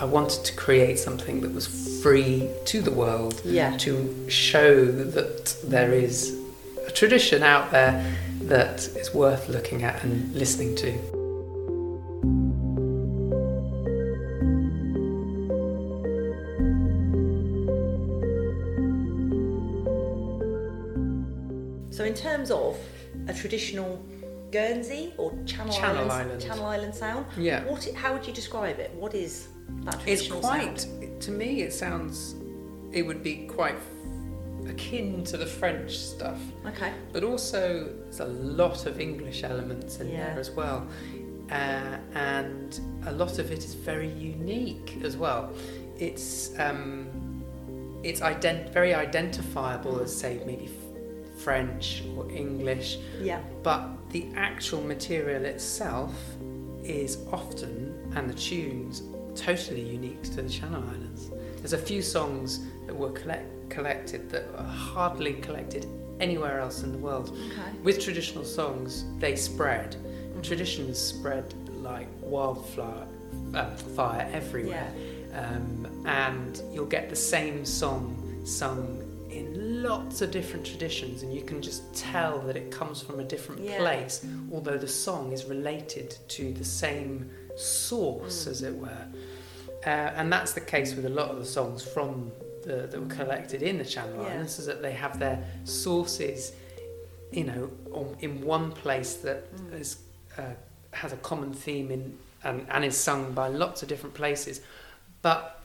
[0.00, 1.66] I wanted to create something that was
[2.02, 3.76] free to the world Yeah.
[3.78, 6.36] to show that there is
[6.86, 8.04] a tradition out there
[8.42, 10.92] that is worth looking at and listening to.
[21.90, 22.78] So, in terms of
[23.26, 24.00] a traditional
[24.52, 26.42] Guernsey or Channel, Channel Islands, Island.
[26.42, 27.64] Channel Island sound, Yeah.
[27.64, 27.88] what?
[27.94, 28.92] How would you describe it?
[28.94, 29.48] What is
[29.90, 31.20] that It's quite, sound?
[31.22, 32.34] to me, it sounds,
[32.92, 33.76] it would be quite
[34.68, 36.38] akin to the French stuff.
[36.66, 36.92] Okay.
[37.12, 40.30] But also, there's a lot of English elements in Yeah.
[40.30, 40.86] there as well.
[41.50, 45.50] Uh, and a lot of it is very unique as well.
[45.98, 47.06] It's um,
[48.04, 53.40] it's ident- very identifiable as, say, maybe f- French or English, Yeah.
[53.62, 56.14] but the actual material itself
[56.84, 59.02] is often, and the tunes,
[59.38, 61.30] totally unique to the Channel Islands.
[61.56, 65.86] There's a few songs that were collect- collected that are hardly collected
[66.20, 67.30] anywhere else in the world.
[67.30, 67.78] Okay.
[67.82, 69.96] With traditional songs, they spread.
[70.42, 73.06] Traditions spread like wildfire
[73.54, 74.92] uh, fire everywhere.
[75.34, 81.42] Um, and you'll get the same song sung in lots of different traditions, and you
[81.42, 83.78] can just tell that it comes from a different Yeah.
[83.78, 89.06] place, although the song is related to the same source, as it were.
[89.86, 92.32] Uh, and that's the case with a lot of the songs from
[92.64, 94.30] the, that were collected in the Channel Yeah.
[94.30, 96.52] Islands, is that they have their sources,
[97.32, 99.98] you know, on, in one place that is,
[100.36, 100.54] uh,
[100.92, 104.60] has a common theme in and, and is sung by lots of different places,
[105.22, 105.60] but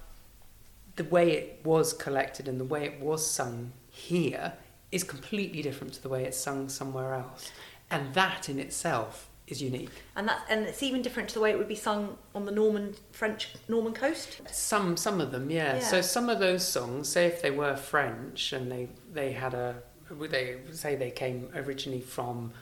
[0.95, 4.53] the way it was collected and the way it was sung here
[4.91, 7.52] is completely different to the way it's sung somewhere else,
[7.91, 9.89] and that in itself is unique.
[10.16, 12.52] And that and it's even different to the way it would be sung on the
[12.52, 14.41] Norman French Norman coast.
[14.52, 15.75] Some some of them, yeah.
[15.75, 15.79] Yeah.
[15.79, 19.75] So some of those songs, say if they were French and they they had a
[20.12, 22.53] they say they came originally from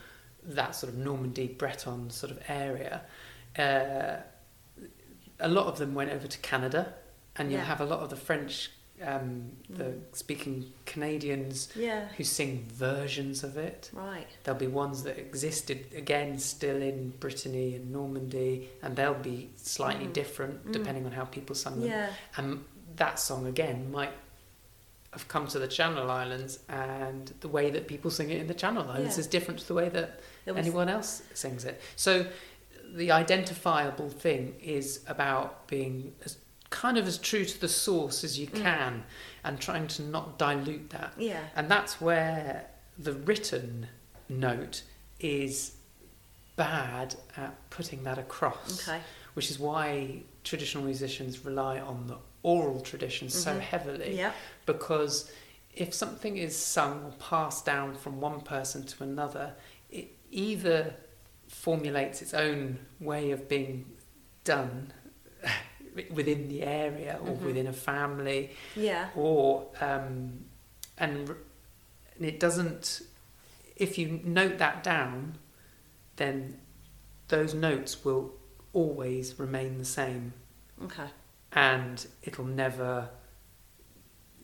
[0.44, 3.02] that sort of Normandy Breton sort of area.
[3.58, 4.18] Uh,
[5.40, 6.94] a lot of them went over to Canada,
[7.36, 7.66] and you'll Yeah.
[7.66, 8.72] have a lot of the French,
[9.04, 12.08] um, the speaking Canadians Yeah.
[12.18, 13.90] who sing versions of it.
[13.94, 14.28] Right.
[14.44, 20.06] There'll be ones that existed again still in Brittany and Normandy, and they'll be slightly
[20.08, 20.14] Mm.
[20.14, 20.72] different Mm.
[20.74, 21.90] depending on how people sung them.
[21.90, 22.14] Yeah.
[22.38, 22.64] And
[22.96, 24.14] that song again might
[25.12, 28.54] have come to the Channel Islands, and the way that people sing it in the
[28.54, 29.22] Channel Islands Yeah.
[29.22, 31.82] is different to the way that was- anyone else sings it.
[31.96, 32.28] So
[32.94, 36.38] the identifiable thing is about being as
[36.72, 38.62] kind of as true to the source as you Mm.
[38.64, 39.04] can
[39.44, 41.14] and trying to not dilute that.
[41.18, 41.44] Yeah.
[41.56, 42.68] And that's where
[42.98, 43.88] the written
[44.30, 44.82] note
[45.20, 45.74] is
[46.56, 48.88] bad at putting that across.
[48.88, 49.02] Okay.
[49.34, 53.60] Which is why traditional musicians rely on the oral tradition so Mhm.
[53.60, 54.18] heavily.
[54.18, 54.34] Yeah.
[54.66, 55.32] Because
[55.74, 59.56] if something is sung or passed down from one person to another,
[59.90, 60.96] it either
[61.48, 63.98] formulates its own way of being
[64.44, 64.92] done
[66.12, 67.42] within the area or Mhm.
[67.42, 69.10] within a family Yeah.
[69.16, 70.46] or um,
[70.98, 71.30] and,
[72.16, 73.02] and it doesn't
[73.76, 75.38] if you note that down
[76.18, 76.60] then
[77.30, 78.34] those notes will
[78.74, 80.34] always remain the same
[80.84, 81.08] Okay.
[81.54, 83.10] and it'll never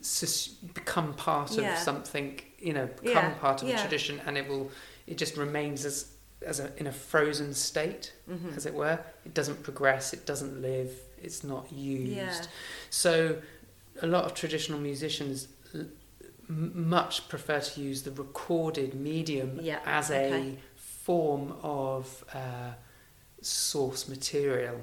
[0.02, 1.74] sus- become part Yeah.
[1.74, 3.78] of something you know become Yeah, part of yeah.
[3.78, 4.72] a tradition and it will
[5.06, 6.12] it just remains as
[6.46, 8.56] as a, in a frozen state Mhm.
[8.56, 10.92] as it were it doesn't progress it doesn't live
[11.22, 12.42] it's not used Yeah.
[12.90, 13.42] so
[14.02, 15.86] a lot of traditional musicians l-
[16.50, 20.32] much prefer to use the recorded medium Yeah, as okay.
[20.32, 22.72] a form of uh,
[23.42, 24.82] source material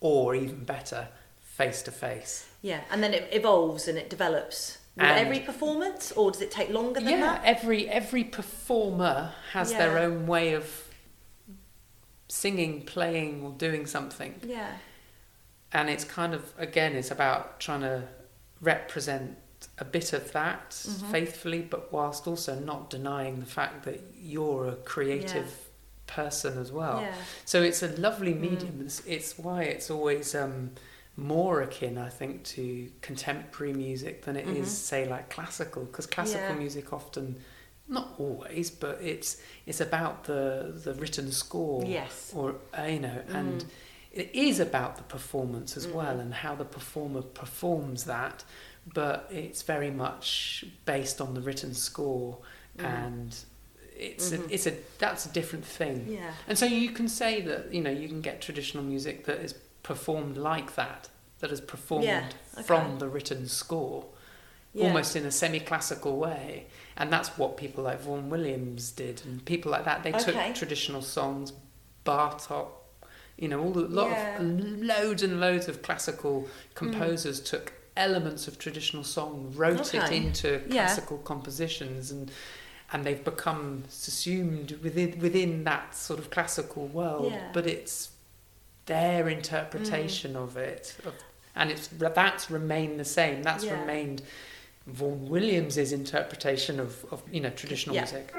[0.00, 1.08] or even better
[1.40, 2.82] face to face Yeah.
[2.90, 6.70] And then it evolves and it develops with And- every performance, or does it take
[6.70, 7.42] longer than yeah that?
[7.44, 10.66] every every performer has their own way of
[12.28, 14.72] singing playing or doing something Yeah.
[15.72, 18.02] And it's kind of again it's about trying to
[18.60, 19.36] represent
[19.78, 21.10] a bit of that Mhm.
[21.10, 26.14] faithfully but whilst also not denying the fact that you're a creative Yeah.
[26.14, 27.14] person as well Yeah.
[27.44, 28.40] so it's a lovely Mm.
[28.40, 30.72] medium it's, it's why it's always um,
[31.16, 34.88] more akin i think to contemporary music than it is Mhm.
[34.90, 36.62] say like classical because classical Yeah.
[36.64, 37.36] music often
[37.88, 39.36] not always but it's
[39.66, 42.32] it's about the the written score Yes.
[42.34, 43.68] or uh, you know and Mm.
[44.12, 46.20] It is about the performance as well Mhm.
[46.20, 48.44] and how the performer performs that
[48.92, 52.38] but it's very much based on the written score
[52.78, 52.84] Mhm.
[52.84, 53.36] and
[53.96, 54.48] it's Mhm.
[54.50, 56.32] a, it's a that's a different thing Yeah.
[56.48, 59.54] and so you can say that you know you can get traditional music that is
[59.82, 61.08] performed like that
[61.40, 62.62] that is performed Yeah, okay.
[62.64, 64.04] from the written score,
[64.74, 64.88] Yeah.
[64.88, 66.66] almost in a semi-classical way.
[66.98, 70.02] And that's what people like Vaughan Williams did, and people like that.
[70.02, 70.32] They Okay.
[70.48, 71.54] took traditional songs,
[72.04, 72.68] Bartok,
[73.40, 74.36] you know, all the lot Yeah.
[74.40, 74.42] of
[74.82, 76.74] loads and loads of classical mm.
[76.74, 80.84] composers took elements of traditional song, wrote it into Yeah.
[80.84, 82.30] classical compositions, and
[82.92, 87.32] and they've become subsumed within within that sort of classical world.
[87.32, 87.50] Yeah.
[87.52, 88.10] But it's
[88.86, 90.42] their interpretation mm.
[90.44, 91.14] of it, of,
[91.56, 93.42] and it's that's remained the same.
[93.42, 93.80] That's Yeah.
[93.80, 94.22] remained
[94.86, 98.34] Vaughan Williams's interpretation of, of you know traditional music.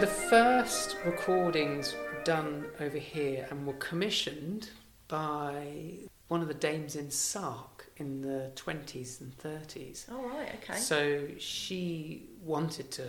[0.00, 1.94] The first recordings
[2.24, 4.70] done over here and were commissioned
[5.08, 5.98] by
[6.28, 10.06] one of the dames in Sark in the 20s and 30s.
[10.10, 10.78] Oh right, okay.
[10.78, 13.04] So she wanted to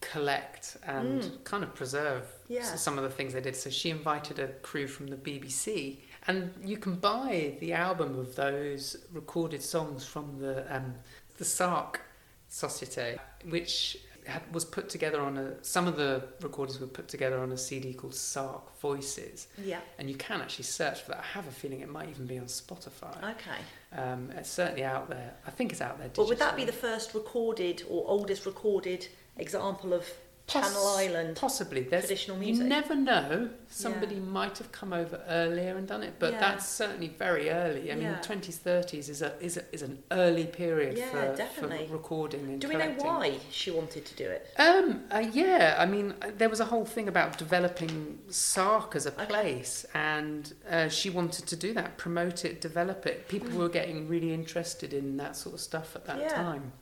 [0.00, 1.44] collect and Mm.
[1.44, 2.74] kind of preserve Yeah.
[2.76, 3.54] some of the things they did.
[3.54, 8.34] So she invited a crew from the BBC, and you can buy the album of
[8.36, 10.94] those recorded songs from the um,
[11.36, 12.00] the Sark
[12.48, 13.18] Societe,
[13.48, 15.64] which had, was put together on a.
[15.64, 19.80] Some of the recordings were put together on a CD called Sark Voices, yeah.
[19.98, 21.20] and you can actually search for that.
[21.20, 23.16] I have a feeling it might even be on Spotify.
[23.18, 24.00] Okay.
[24.00, 25.34] Um, it's certainly out there.
[25.46, 26.10] I think it's out there.
[26.14, 30.06] But would that be the first recorded or oldest recorded example of
[30.52, 31.82] Channel Island Possibly.
[31.82, 33.50] There's, traditional you never know.
[33.68, 34.20] Somebody Yeah.
[34.22, 36.40] might have come over earlier and done it, but Yeah.
[36.40, 37.90] that's certainly very early.
[37.90, 38.20] I mean, Yeah.
[38.20, 41.86] the 20s, 30s is a is a, is an early period for, definitely.
[41.86, 44.46] for recording and Do we know why she wanted to do it?
[44.58, 49.06] Um, uh, yeah, I mean, uh, there was a whole thing about developing Sark as
[49.06, 49.26] a Okay.
[49.26, 53.28] place, and uh, she wanted to do that, promote it, develop it.
[53.28, 56.20] People were getting really interested in that sort of stuff at that Mm.
[56.22, 56.34] Yeah.
[56.34, 56.72] time.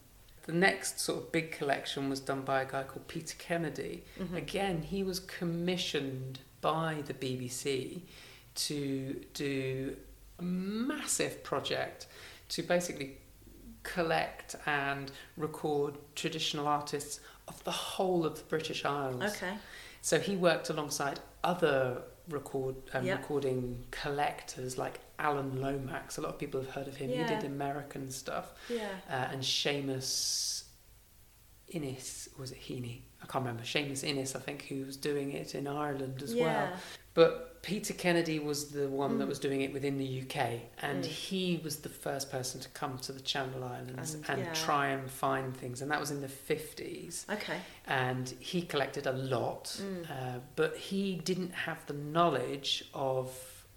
[0.45, 4.05] The next sort of big collection was done by a guy called Peter Kennedy.
[4.19, 4.37] Mhm.
[4.37, 8.03] Again, he was commissioned by the BBC
[8.55, 9.97] to do
[10.39, 12.07] a massive project
[12.49, 13.19] to basically
[13.83, 19.23] collect and record traditional artists of the whole of the British Isles.
[19.23, 19.57] Okay.
[20.03, 23.17] So he worked alongside other record um, Yeah.
[23.17, 26.19] recording collectors like Alan Lomax.
[26.19, 27.11] A lot of people have heard of him.
[27.11, 27.29] Yeah.
[27.29, 28.53] He did American stuff.
[28.69, 28.89] Yeah.
[29.09, 30.65] Uh, and Seamus
[31.73, 33.03] Ennis, was it Heaney?
[33.23, 33.63] I can't remember.
[33.63, 36.45] Seamus Ennis, I think, who was doing it in Ireland as well.
[36.45, 36.77] yeah.
[37.15, 39.29] But Peter Kennedy was the one that Mm.
[39.29, 41.09] was doing it within the UK, and Mm.
[41.09, 44.55] he was the first person to come to the Channel Islands And, and, yeah.
[44.55, 47.27] try and find things, and that was in the 50s.
[47.29, 47.59] Okay.
[47.87, 50.11] And he collected a lot, Mm.
[50.11, 53.31] uh, but he didn't have the knowledge of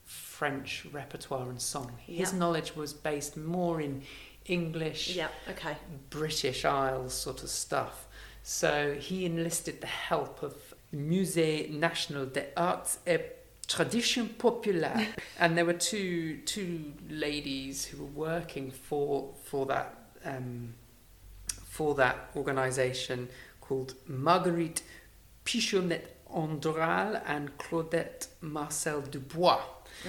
[0.06, 1.98] French repertoire and song.
[2.06, 2.38] His Yeah.
[2.40, 4.04] knowledge was based more in
[4.46, 5.30] English, Yeah.
[5.50, 5.78] Okay.
[6.10, 8.08] British Isles sort of stuff.
[8.44, 15.08] So he enlisted the help of Musée National des Arts et Tradition Populaire,
[15.40, 19.96] and there were two two ladies who were working for for that
[20.26, 20.74] um,
[21.66, 23.30] for that organisation
[23.62, 24.84] called Marguerite
[25.46, 29.62] Pichonnet Andral and Claudette Marcel Dubois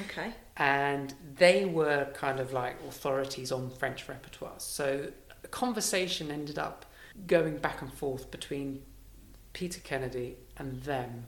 [0.07, 0.33] Okay.
[0.57, 4.55] and they were kind of like authorities on French repertoire.
[4.59, 5.11] So
[5.45, 6.87] a conversation ended up
[7.27, 8.83] going back and forth between
[9.53, 11.27] Peter Kennedy and them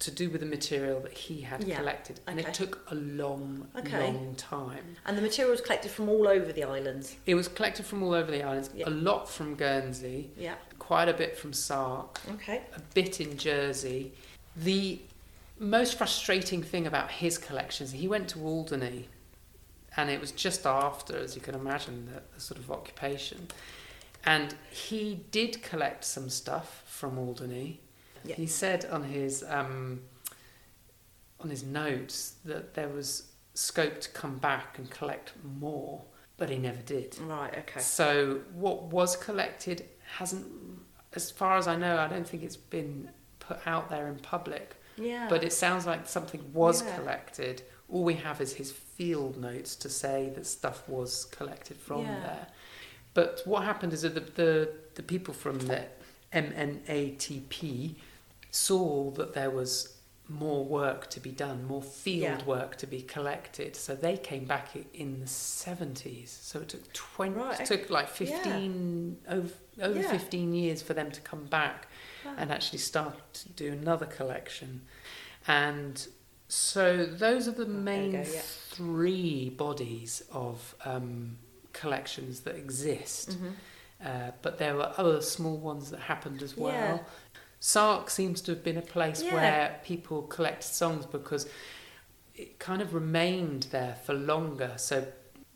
[0.00, 2.20] to do with the material that he had Yeah, collected.
[2.26, 2.48] And okay.
[2.48, 4.02] it took a long, Okay.
[4.12, 4.96] long time.
[5.04, 7.16] And the material was collected from all over the islands.
[7.26, 8.88] It was collected from all over the islands, Yeah.
[8.88, 10.56] a lot from Guernsey, Yeah.
[10.78, 12.62] quite a bit from Sark, Okay.
[12.74, 14.12] a bit in Jersey.
[14.56, 15.00] The
[15.58, 19.08] most frustrating thing about his collections, he went to Alderney,
[19.98, 23.48] and it was just after, as you can imagine, the, the sort of occupation.
[24.24, 27.80] And he did collect some stuff from Alderney.
[28.24, 28.34] Yeah.
[28.36, 30.00] He said on his um,
[31.40, 36.02] on his notes that there was scope to come back and collect more,
[36.36, 37.18] but he never did.
[37.20, 37.56] Right.
[37.58, 37.80] Okay.
[37.80, 39.84] So what was collected
[40.16, 40.46] hasn't,
[41.14, 43.08] as far as I know, I don't think it's been
[43.38, 44.76] put out there in public.
[44.96, 45.26] Yeah.
[45.30, 46.96] But it sounds like something was Yeah.
[46.96, 47.62] collected.
[47.88, 52.20] All we have is his field notes to say that stuff was collected from Yeah.
[52.20, 52.46] there.
[53.14, 55.84] But what happened is that the, the, the people from the
[56.32, 57.96] MNATP
[58.50, 59.94] saw that there was
[60.28, 62.44] more work to be done, more field Yeah.
[62.44, 63.74] work to be collected.
[63.74, 66.28] So they came back in the 70s.
[66.28, 69.52] So it took 20, Right, it took like 15, over,
[69.82, 70.08] over Yeah.
[70.10, 71.88] 15 years for them to come back
[72.24, 72.34] Wow.
[72.38, 74.82] and actually start to do another collection.
[75.48, 76.06] And
[76.46, 78.40] so those are the main go, yeah.
[78.70, 81.38] three bodies of um,
[81.72, 83.30] collections that exist.
[83.30, 83.52] Mhm.
[84.04, 87.04] Uh, but there were other small ones that happened as well.
[87.60, 89.34] Sark seems to have been a place Yeah.
[89.34, 91.46] where people collected songs because
[92.34, 94.72] it kind of remained there for longer.
[94.76, 95.06] So,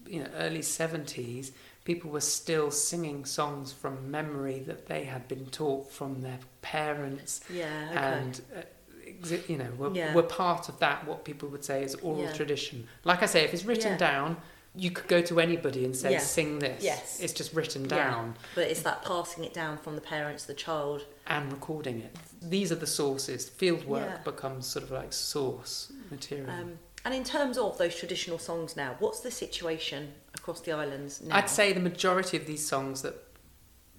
[0.07, 1.53] you know, early 70s,
[1.85, 7.41] people were still singing songs from memory that they had been taught from their parents
[7.51, 7.89] Yeah.
[7.91, 7.99] Okay.
[7.99, 10.15] and uh, you know were, Yeah.
[10.15, 12.33] were part of that what people would say is oral Yeah.
[12.33, 13.99] tradition like i say if it's written Yeah.
[13.99, 14.37] down
[14.75, 17.21] you could go to anybody and say sing this Yes.
[17.21, 20.55] it's just written down but it's that passing it down from the parents to the
[20.55, 21.05] child.
[21.27, 24.19] And recording it these are the sources field work Yeah.
[24.25, 28.97] becomes sort of like source material Um, and in terms of those traditional songs now,
[28.99, 31.37] what's the situation across the islands now?
[31.37, 33.15] i'd say the majority of these songs that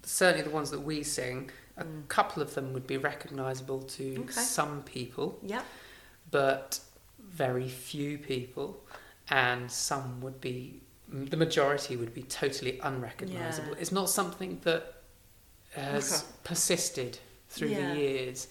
[0.03, 2.07] certainly the ones that we sing a Mm.
[2.07, 4.31] couple of them would be recognizable to Okay.
[4.31, 5.63] some people Yeah.
[6.31, 6.79] but
[7.19, 8.81] very few people,
[9.29, 13.71] and some would be, the majority would be totally unrecognizable.
[13.71, 13.81] Yeah.
[13.81, 14.94] It's not something that
[15.75, 16.23] has Okay.
[16.43, 17.93] persisted through Yeah.
[17.93, 18.47] the years.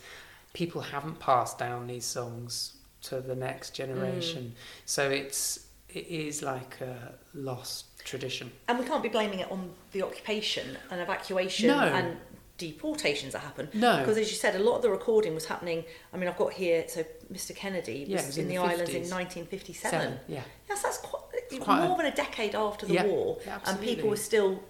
[0.53, 4.61] People haven't passed down these songs to the next generation, Mm.
[4.87, 8.51] so it's it is like a lost tradition.
[8.67, 11.79] And we can't be blaming it on the occupation and evacuation No.
[11.79, 12.19] and
[12.59, 13.69] deportations that happened.
[13.75, 15.85] No, Because as you said, a lot of the recording was happening.
[16.13, 16.85] I mean, I've got here.
[16.89, 17.55] So Mr.
[17.55, 19.91] Kennedy was, it was in, in the, the islands in 1957.
[19.91, 21.23] seven, yeah, Yes, that's quite,
[21.61, 24.65] quite a- more than a decade after the Yeah, war, yeah, and people were still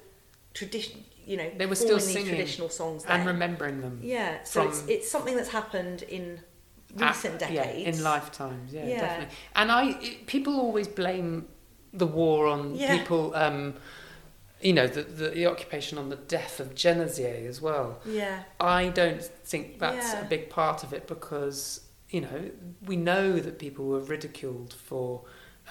[0.52, 1.04] tradition.
[1.26, 3.04] You know, They were still singing traditional songs.
[3.08, 4.00] and remembering them.
[4.02, 6.40] yeah, so it's, it's something that's happened in
[6.94, 7.86] recent Ah, decades.
[7.88, 9.00] Yeah, in lifetimes, yeah, Yeah.
[9.00, 9.34] definitely.
[9.56, 11.48] And I, it, people always blame
[11.92, 12.98] the war on Yeah.
[12.98, 13.74] people, um,
[14.60, 18.00] you know, the, the, the occupation on the death of Guernésiais as well.
[18.06, 22.50] Yeah, I don't think that's a big part of it because, you know,
[22.86, 25.22] we know that people were ridiculed for,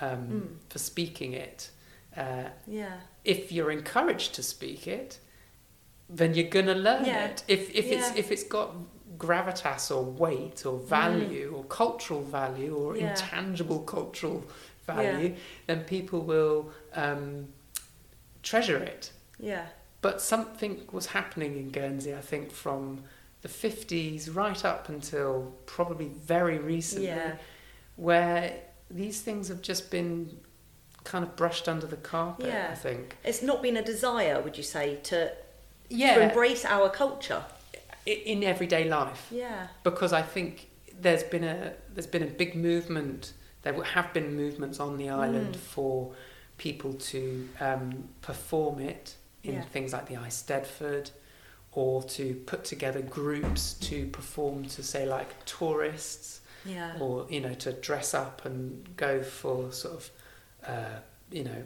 [0.01, 0.69] um, Mm.
[0.72, 1.69] for speaking it.
[2.15, 5.19] Uh, yeah, if you're encouraged to speak it,
[6.15, 7.25] then you're gonna learn Yeah.
[7.25, 7.43] it.
[7.48, 7.98] If if Yeah.
[7.98, 8.75] it's if it's got
[9.17, 13.01] gravitas or weight or value or cultural value or Mm.
[13.01, 13.10] Yeah.
[13.12, 14.43] intangible cultural
[14.86, 15.36] value,
[15.67, 17.48] then people will um,
[18.43, 19.12] treasure it.
[19.39, 19.67] yeah,
[20.01, 23.03] But something was happening in Guernsey, I think, from
[23.41, 27.13] the 50s right up until probably very recently,
[27.96, 28.60] where
[28.91, 30.39] these things have just been
[31.05, 32.70] kind of brushed under the carpet, Yeah.
[32.72, 33.15] I think.
[33.24, 35.32] It's not been a desire, would you say, to
[35.93, 36.15] Yeah.
[36.15, 37.43] to embrace our culture?
[38.05, 40.67] in everyday life Yeah, because I think
[41.00, 43.31] there's been a there's been a big movement.
[43.62, 45.59] There have been movements on the island Mm.
[45.73, 46.13] for
[46.57, 49.62] people to um, perform it in Yeah.
[49.73, 51.12] things like the Eisteddfod,
[51.71, 57.53] or to put together groups to perform to say like tourists, yeah, or you know
[57.65, 60.03] to dress up and go for sort of
[60.67, 61.00] uh,
[61.31, 61.63] you know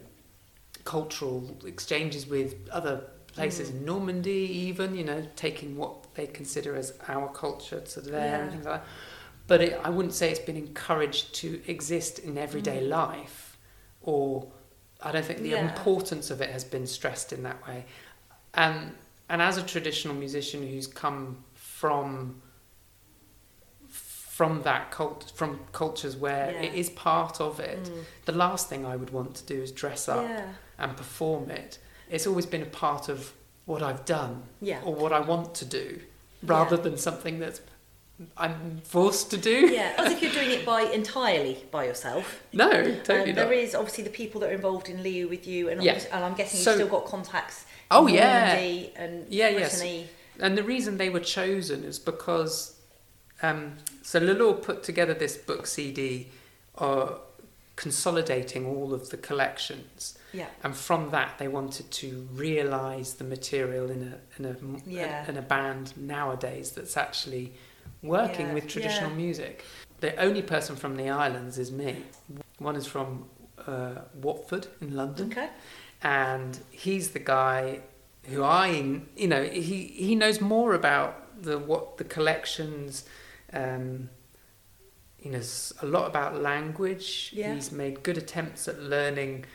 [0.84, 3.02] cultural exchanges with other
[3.38, 3.74] places Mm.
[3.76, 4.32] in Normandy,
[4.68, 8.38] even you know taking what they consider as our culture to there Yeah.
[8.42, 8.88] and things like that.
[9.48, 12.90] But it, I wouldn't say it's been encouraged to exist in everyday Mm.
[12.90, 13.58] life,
[14.02, 14.52] or
[15.02, 15.70] I don't think the Yeah.
[15.70, 17.86] importance of it has been stressed in that way.
[18.54, 18.78] And
[19.30, 22.42] and as a traditional musician who's come from
[23.90, 26.62] from that cult from cultures where Yeah.
[26.68, 28.04] it is part of it Mm.
[28.26, 30.26] the last thing i would want to do is dress up
[30.78, 33.34] and perform it it's always been a part of
[33.66, 34.80] what i've done yeah.
[34.84, 36.00] or what i want to do
[36.44, 36.82] rather Yeah.
[36.84, 37.62] than something that's
[38.38, 42.42] i'm forced to do Yeah, as if you're doing it by entirely by yourself.
[42.54, 45.46] no totally um, not there is obviously the people that are involved in Liu with
[45.48, 46.00] you, and, Yeah.
[46.12, 47.66] and I'm guessing So- you've still got contacts.
[47.92, 48.46] Oh, yeah.
[48.54, 49.84] Normandy and Yeah, yes.
[50.40, 52.76] And the reason they were chosen is because
[53.42, 56.28] um, so Lelor put together this book CD,
[56.80, 57.10] uh,
[57.78, 63.90] consolidating all of the collections, Yeah, and from that they wanted to realise the material
[63.90, 64.56] in a in a
[64.86, 65.30] Yeah.
[65.30, 67.54] in a band nowadays that's actually
[68.02, 69.64] working Yeah, with traditional music.
[70.02, 72.04] The only person from the islands is me.
[72.60, 73.26] One is from
[73.66, 75.50] uh, Watford in London okay.
[76.04, 77.82] and he's the guy
[78.24, 78.68] who I,
[79.16, 83.06] you know, he he knows more about the what the collections,
[83.54, 84.10] um,
[85.28, 87.32] you know, s- a lot about language.
[87.34, 87.54] Yeah.
[87.56, 89.46] He's made good attempts at learning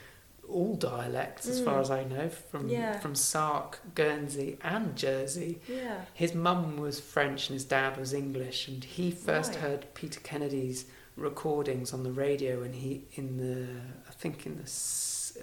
[0.49, 1.81] all dialects, as far Mm.
[1.81, 2.99] as I know, from Yeah.
[2.99, 5.61] from Sark, Guernsey, and Jersey.
[5.69, 9.61] Yeah, His mum was French and his dad was English, and he first Right.
[9.61, 10.85] heard Peter Kennedy's
[11.17, 13.67] recordings on the radio, and he in the
[14.09, 14.67] I think in the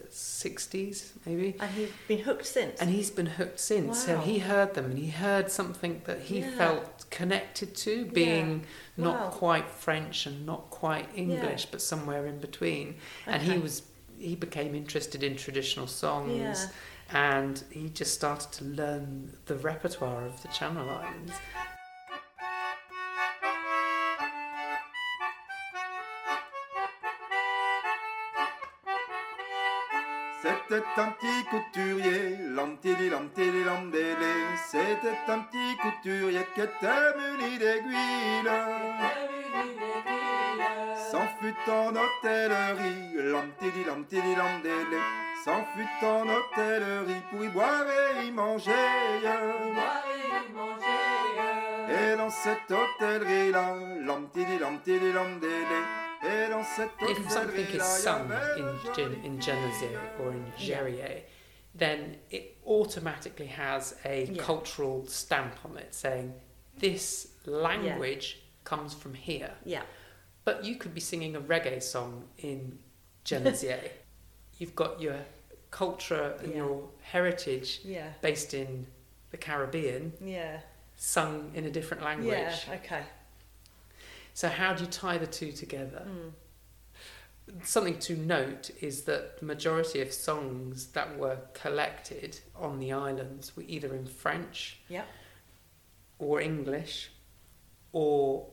[0.09, 2.79] sixties maybe, and he's been hooked since.
[2.81, 4.03] and he's been hooked since.
[4.05, 6.57] So he heard them, and he heard something that he Yeah.
[6.57, 8.65] felt connected to, being
[8.97, 9.29] not Wow.
[9.29, 12.95] quite French and not quite English, but somewhere in between.
[13.25, 13.83] And he was
[14.17, 16.67] he became interested in traditional songs Yeah.
[17.37, 21.31] and he just started to learn the repertoire of the Channel Islands.
[30.49, 33.65] C'était un petit couturier, l'antili, l'antili.
[34.67, 38.49] C'était un petit couturier qui était muni d'aiguilles.
[41.11, 44.97] S'en fut en hôtellerie, l'antili, l'antili.
[45.45, 48.71] S'en fut en hôtellerie pour y boire et y manger.
[51.89, 55.11] Et dans cette hôtellerie-là, l'antili, l'antili.
[56.23, 61.23] Et dans cette If something is sung in, Gen- in Guernésiais or in Jèrriais,
[61.75, 64.43] then it automatically has a Yeah.
[64.43, 66.33] cultural stamp on it saying
[66.77, 69.51] this language comes from here.
[69.65, 69.83] Yeah.
[70.45, 72.79] But you could be singing a reggae song in
[73.25, 73.91] Guernésiais.
[74.57, 75.17] You've got your
[75.71, 76.57] culture and Yeah.
[76.57, 78.09] your heritage Yeah.
[78.21, 78.87] based in
[79.31, 80.61] the Caribbean, Yeah.
[80.97, 82.65] sung in a different language.
[82.67, 82.75] Yeah.
[82.83, 83.03] Okay.
[84.39, 86.07] So how do you tie the two together?
[86.07, 87.65] Mm.
[87.65, 93.57] Something to note is that the majority of songs that were collected on the islands
[93.57, 95.03] were either in French Yeah.
[96.19, 97.11] or English,
[97.91, 98.47] or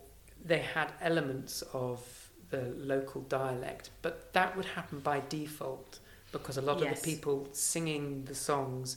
[0.45, 6.01] they had elements of the local dialect, but that would happen by default
[6.33, 8.97] because a lot of the people singing the songs,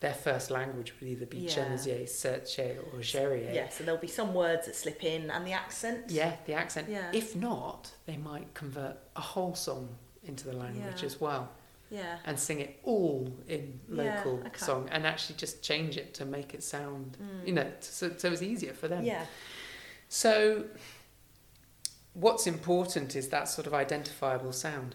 [0.00, 1.74] their first language would either be Yeah.
[1.76, 3.54] Serche, or Jèrriais.
[3.54, 3.68] Yeah.
[3.70, 6.10] So there'll be some words that slip in, and the accent.
[6.10, 6.88] Yeah, the accent.
[6.90, 7.10] Yeah.
[7.12, 11.06] If not, they might convert a whole song into the language Yeah.
[11.06, 11.50] as well
[11.90, 12.18] Yeah.
[12.24, 14.58] and sing it all in Yeah, local okay.
[14.58, 17.46] song and actually just change it to make it sound, Mm.
[17.46, 19.04] you know, so, so it's easier for them.
[19.04, 19.24] Yeah.
[20.08, 20.66] So,
[22.12, 24.94] what's important is that sort of identifiable sound.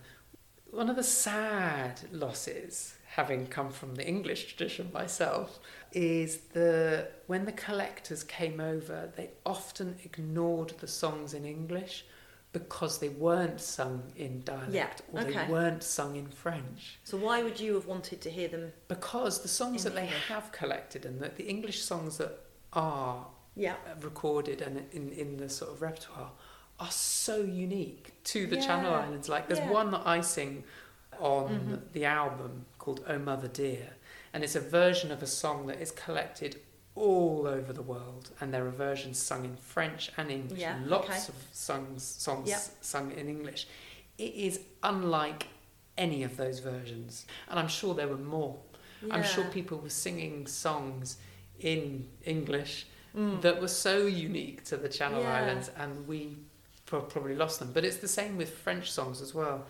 [0.69, 5.59] One of the sad losses, having come from the English tradition myself,
[5.91, 12.05] is the when the collectors came over, they often ignored the songs in English
[12.53, 15.31] because they weren't sung in dialect or okay.
[15.33, 16.99] they weren't sung in French.
[17.03, 18.73] So why would you have wanted to hear them?
[18.87, 20.27] Because the songs that they English.
[20.27, 22.33] have collected and the, the English songs that
[22.73, 23.75] are Yeah.
[23.87, 26.31] Uh, recorded and in, in the sort of repertoire
[26.79, 29.29] are so unique to the Channel Islands.
[29.29, 29.79] Like there's yeah.
[29.79, 30.63] one that I sing
[31.21, 31.49] on
[31.87, 31.93] Mhm.
[31.93, 33.89] the album called Oh Mother Dear,
[34.33, 36.59] and it's a version of a song that is collected
[36.95, 40.59] all over the world, and there are versions sung in French and English.
[40.59, 41.17] Yeah, lots okay.
[41.29, 42.59] of songs songs Yeah.
[42.81, 43.67] sung in English.
[44.17, 45.47] It is unlike
[45.97, 48.59] any of those versions, and I'm sure there were more.
[49.09, 51.17] I'm sure people were singing songs
[51.59, 53.41] in English Mm.
[53.41, 55.35] that were so unique to the Channel Yeah.
[55.41, 56.37] Islands, and we
[56.99, 57.71] probably lost them.
[57.73, 59.65] But it's the same with French songs as well.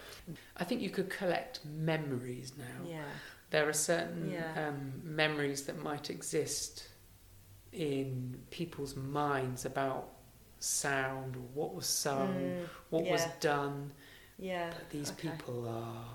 [0.58, 2.90] I think you could collect memories now.
[2.90, 3.04] Yeah.
[3.52, 4.68] There are certain Yeah.
[4.70, 6.88] um, memories that might exist
[7.72, 10.10] in people's minds about
[10.60, 13.92] sound, or what was sung, Mm, what was done.
[14.38, 14.70] Yeah.
[14.72, 15.30] But these okay.
[15.30, 16.06] people are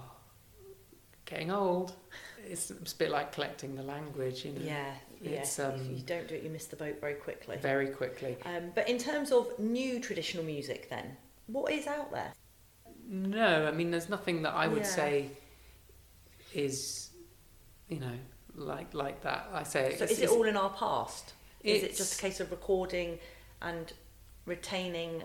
[1.24, 1.92] getting old.
[2.48, 4.94] It's, it's a bit like collecting the language, you know, Yeah.
[5.20, 5.30] Yeah.
[5.40, 7.56] It's, if um, you don't do it, you miss the boat very quickly.
[7.56, 8.36] very quickly.
[8.44, 12.32] Um, but in terms of new traditional music, then what is out there?
[13.08, 15.00] No, I mean, there's nothing that I would Yeah.
[15.00, 15.30] say
[16.54, 17.10] is,
[17.88, 18.12] you know,
[18.54, 19.48] like like that.
[19.52, 21.34] I say, So it's, is it all in our past?
[21.62, 23.18] Is it just a case of recording
[23.62, 23.92] and
[24.44, 25.22] retaining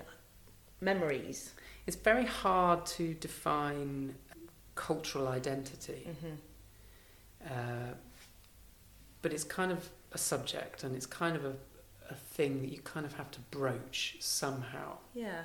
[0.80, 1.54] memories?
[1.88, 4.15] It's very hard to define
[4.75, 7.54] cultural identity, Mm-hmm.
[7.54, 7.93] uh,
[9.21, 11.53] but it's kind of a subject, and it's kind of a,
[12.10, 14.97] a thing that you kind of have to broach somehow.
[15.13, 15.43] Yeah.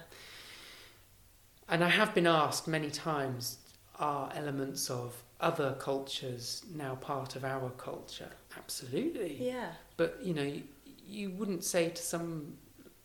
[1.68, 3.58] And I have been asked many times,
[3.98, 8.30] are elements of other cultures now part of our culture?
[8.56, 9.36] Absolutely.
[9.40, 9.70] Yeah.
[9.96, 10.62] But you know, you,
[11.06, 12.56] you wouldn't say to some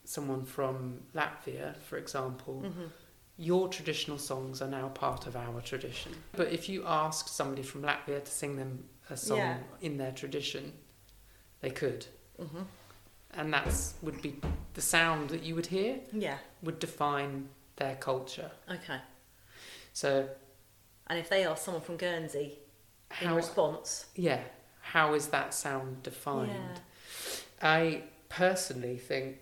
[0.03, 2.87] someone from Latvia, for example, Mm-hmm.
[3.37, 6.11] your traditional songs are now part of our tradition.
[6.33, 9.57] But if you ask somebody from Latvia to sing them a song Yeah.
[9.81, 10.73] in their tradition,
[11.59, 12.05] they could.
[12.39, 12.63] Mm-hmm.
[13.33, 14.39] And that's would be
[14.73, 16.37] the sound that you would hear Yeah.
[16.63, 18.51] would define their culture.
[18.69, 18.99] Okay.
[19.93, 20.29] So
[21.07, 22.57] And if they are someone from Guernsey
[23.19, 24.41] in response, yeah,
[24.81, 26.79] how is that sound defined?
[27.61, 29.39] I personally think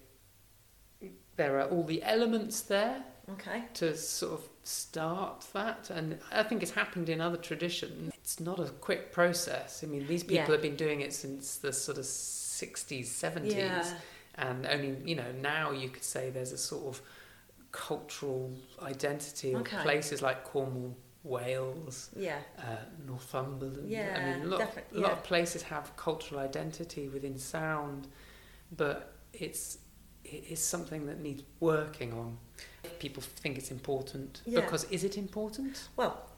[1.36, 3.64] there are all the elements there okay.
[3.76, 8.14] to sort of start that and I think it's happened in other traditions.
[8.30, 9.84] It's not a quick process.
[9.84, 10.52] I mean these people Yeah.
[10.52, 13.98] have been doing it since the sort of 60s, 70s Yeah.
[14.36, 17.02] and only you know now you could say there's a sort of
[17.72, 18.52] cultural
[18.84, 19.82] identity of Okay.
[19.82, 22.40] places like Cornwall Wales, Yeah.
[22.60, 23.90] uh, Northumberland.
[23.90, 28.08] Yeah, I mean, a lot, a lot of places have cultural identity within sound,
[28.72, 29.80] but it's
[30.24, 32.38] it is something that needs working on.
[33.00, 34.62] People think it's important Yeah.
[34.62, 35.90] because is it important?
[35.96, 36.29] Well,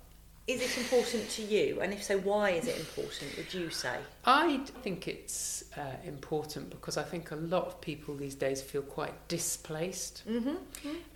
[0.48, 1.80] is it important to you?
[1.82, 3.98] And if so, why is it important, would you say?
[4.26, 8.82] I think it's uh, important because I think a lot of people these days feel
[8.82, 10.56] quite displaced, Mm-hmm.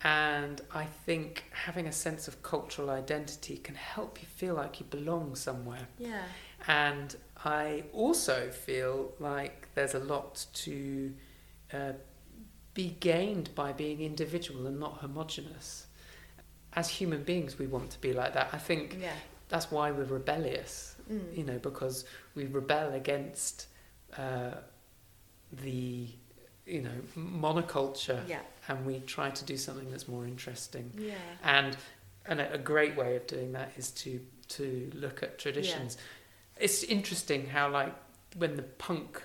[0.03, 4.85] and I think having a sense of cultural identity can help you feel like you
[4.85, 5.87] belong somewhere.
[5.97, 6.23] Yeah.
[6.67, 11.13] And I also feel like there's a lot to
[11.73, 11.93] uh,
[12.73, 15.87] be gained by being individual and not homogenous.
[16.75, 18.49] As human beings, we want to be like that.
[18.53, 19.13] I think Yeah.
[19.49, 21.37] that's why we're rebellious, Mm.
[21.37, 23.67] you know, because we rebel against
[24.17, 24.51] uh,
[25.51, 26.07] the,
[26.65, 28.41] you know, monoculture Yeah.
[28.67, 30.91] and we try to do something that's more interesting.
[30.97, 31.15] Yeah.
[31.43, 31.77] And
[32.27, 35.97] and a, a great way of doing that is to to look at traditions.
[36.57, 37.93] It's interesting how like
[38.37, 39.21] when the punk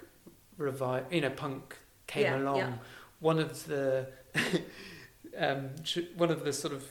[0.58, 2.72] revive, you know, punk came Yeah, along, yeah.
[3.20, 4.08] one of the
[5.38, 6.84] um, tr- one of the sort of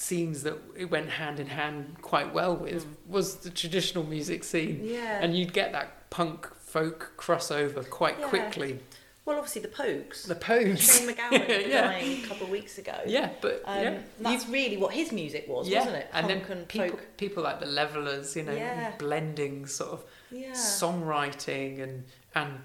[0.00, 2.94] scenes that it went hand in hand quite well with Mm.
[3.06, 5.20] was the traditional music scene, Yeah.
[5.22, 8.28] and you'd get that punk folk crossover quite Yeah.
[8.28, 8.80] quickly.
[9.26, 10.26] well, obviously the Pogues.
[10.26, 11.82] The Pogues, Shane MacGowan Yeah.
[11.88, 12.94] dying a couple of weeks ago.
[13.06, 16.08] yeah, but Um, yeah, That's really what his music was, wasn't it?
[16.12, 17.16] and Punk then and people, folk.
[17.18, 18.92] people like the Levellers, you know, Yeah.
[18.98, 20.52] blending sort of Yeah.
[20.52, 22.60] songwriting and and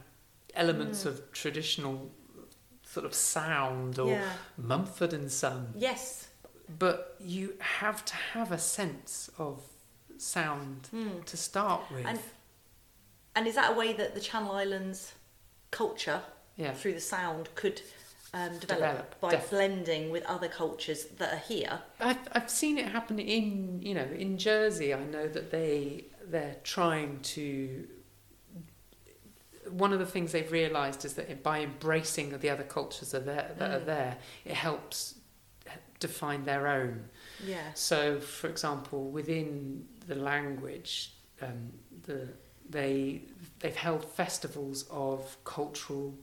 [0.54, 1.08] elements Mm.
[1.08, 2.12] of traditional
[2.84, 4.32] sort of sound or yeah.
[4.58, 5.74] Mumford and Son.
[5.76, 6.25] Yes.
[6.68, 9.62] But you have to have a sense of
[10.18, 11.24] sound Mm.
[11.26, 12.06] to start with.
[12.06, 12.20] And
[13.36, 15.14] and is that a way that the Channel Islands
[15.72, 16.22] culture
[16.56, 17.82] yeah, through the sound could
[18.34, 18.68] um, develop,
[19.12, 21.82] Develop, by def- blending with other cultures that are here?
[22.00, 24.94] I've I've seen it happen in you know in Jersey.
[24.94, 27.88] I know that they they're trying to.
[29.70, 33.26] One of the things they've realised is that by embracing the other cultures that are
[33.26, 33.86] there, that are Mm.
[33.86, 35.15] there, it helps
[36.00, 37.10] define their own.
[37.46, 37.74] Yeah.
[37.74, 41.72] So, for example, within the language, um,
[42.04, 42.30] the
[42.70, 43.22] they
[43.60, 46.14] they've held festivals of cultural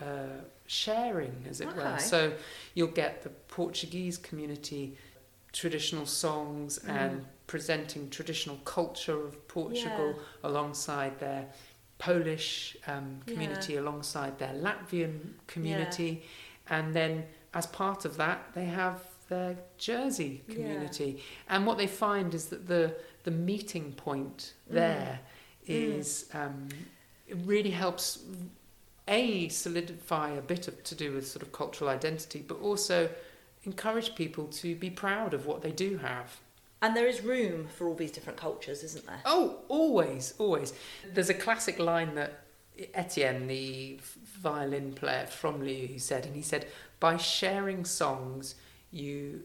[0.00, 1.98] uh, sharing, as it were.
[1.98, 2.32] So
[2.74, 4.96] you'll get the Portuguese community
[5.52, 6.88] traditional songs Mm.
[6.88, 11.46] and presenting traditional culture of Portugal alongside their
[11.98, 16.24] Polish um, community, alongside their Latvian community,
[16.68, 20.54] and then as part of that, they have their Jersey Yeah.
[20.54, 21.22] community.
[21.48, 24.74] And what they find is that the the meeting point Mm.
[24.74, 25.20] there
[25.66, 26.68] is um,
[27.26, 28.18] it really helps
[29.08, 33.08] a solidify a bit of to do with sort of cultural identity, but also
[33.64, 36.40] encourage people to be proud of what they do have.
[36.82, 39.20] And there is room for all these different cultures, isn't there?
[39.24, 40.74] Oh, always, always.
[41.14, 42.44] There's a classic line that
[42.92, 43.98] Etienne, the
[44.38, 46.66] violin player from he said, and he said,
[47.04, 48.54] by sharing songs,
[48.90, 49.42] you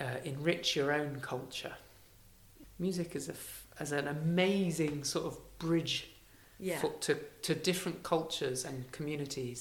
[0.00, 1.74] uh, enrich your own culture.
[2.78, 5.96] Music is a f- as an amazing sort of bridge
[6.68, 6.78] Yeah.
[6.80, 7.12] for, to
[7.46, 9.60] to different cultures and communities,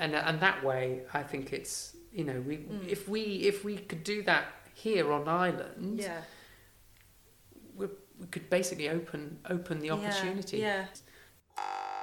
[0.00, 0.84] and and that way,
[1.20, 1.76] I think it's
[2.18, 2.88] you know we Mm.
[2.96, 4.44] if we if we could do that
[4.84, 6.20] here on island, Yeah.
[7.78, 7.86] we
[8.32, 9.22] could basically open
[9.56, 10.58] open the opportunity.
[10.58, 10.84] Yeah.
[11.58, 11.93] Oh,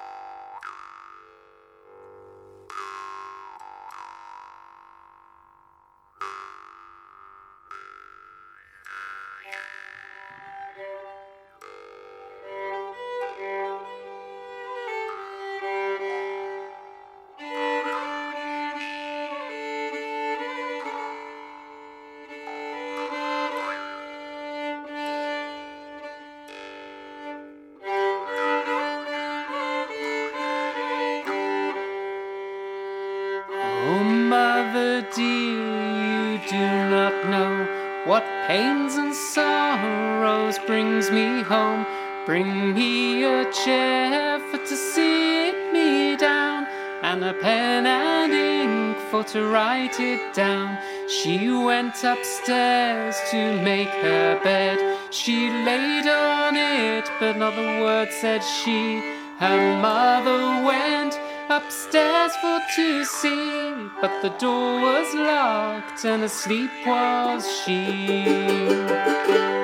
[42.23, 46.67] Bring me a chair for to sit me down,
[47.01, 50.77] and a pen and ink for to write it down.
[51.10, 54.99] She went upstairs to make her bed.
[55.10, 58.99] She laid on it, but not a word said she.
[59.39, 67.43] Her mother went upstairs for to see, but the door was locked and asleep was
[67.65, 69.61] she.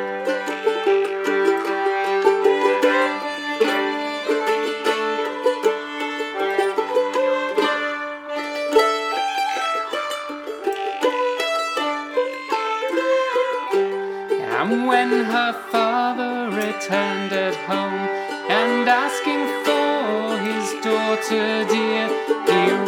[15.48, 18.04] her father returned at home
[18.52, 22.08] and asking for his daughter dear.
[22.52, 22.87] He